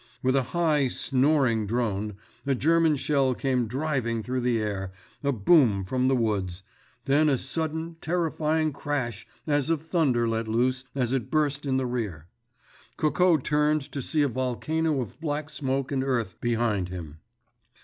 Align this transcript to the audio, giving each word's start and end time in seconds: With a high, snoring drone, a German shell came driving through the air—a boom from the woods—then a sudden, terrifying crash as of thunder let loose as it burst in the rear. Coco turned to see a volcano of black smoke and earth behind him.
With 0.23 0.35
a 0.35 0.41
high, 0.57 0.87
snoring 0.87 1.67
drone, 1.67 2.15
a 2.47 2.55
German 2.55 2.95
shell 2.95 3.35
came 3.35 3.67
driving 3.67 4.23
through 4.23 4.41
the 4.41 4.59
air—a 4.59 5.31
boom 5.31 5.83
from 5.83 6.07
the 6.07 6.15
woods—then 6.15 7.29
a 7.29 7.37
sudden, 7.37 7.97
terrifying 8.01 8.73
crash 8.73 9.27
as 9.45 9.69
of 9.69 9.83
thunder 9.83 10.27
let 10.27 10.47
loose 10.47 10.85
as 10.95 11.11
it 11.11 11.29
burst 11.29 11.67
in 11.67 11.77
the 11.77 11.85
rear. 11.85 12.25
Coco 12.97 13.37
turned 13.37 13.81
to 13.91 14.01
see 14.01 14.23
a 14.23 14.27
volcano 14.27 15.01
of 15.01 15.19
black 15.21 15.51
smoke 15.51 15.91
and 15.91 16.03
earth 16.03 16.41
behind 16.41 16.89
him. 16.89 17.19